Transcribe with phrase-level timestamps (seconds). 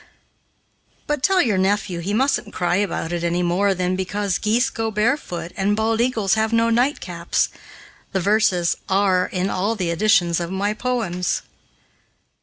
[1.05, 4.89] "But tell your nephew he mustn't cry about it any more than because geese go
[4.89, 7.49] barefoot and bald eagles have no nightcaps.
[8.11, 11.43] The verses are in all the editions of my poems.